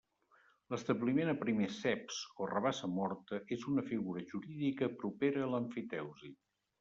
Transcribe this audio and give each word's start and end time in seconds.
L'establiment 0.73 1.27
a 1.33 1.35
primers 1.41 1.75
ceps 1.81 2.21
o 2.45 2.47
rabassa 2.51 2.89
morta 2.93 3.39
és 3.57 3.65
una 3.73 3.83
figura 3.91 4.23
jurídica 4.31 4.89
propera 5.05 5.45
a 5.49 5.51
l'emfiteusi. 5.53 6.31